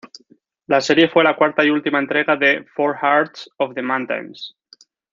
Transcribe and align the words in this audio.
La 0.65 0.81
serie 0.81 1.09
fue 1.09 1.23
la 1.23 1.35
cuarta 1.35 1.63
y 1.63 1.69
última 1.69 1.99
entrega 1.99 2.35
de 2.35 2.63
"Four 2.73 2.95
Hearts 2.99 3.47
of 3.59 3.75
the 3.75 3.83
Mountains". 3.83 4.55